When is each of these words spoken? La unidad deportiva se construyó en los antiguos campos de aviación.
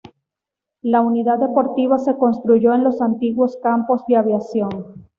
La 0.81 0.99
unidad 1.01 1.37
deportiva 1.37 1.99
se 1.99 2.17
construyó 2.17 2.73
en 2.73 2.83
los 2.83 3.03
antiguos 3.03 3.57
campos 3.61 4.01
de 4.07 4.15
aviación. 4.17 5.05